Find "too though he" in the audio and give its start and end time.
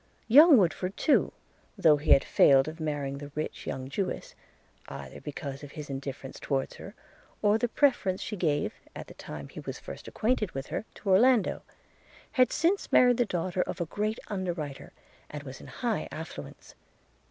0.97-2.09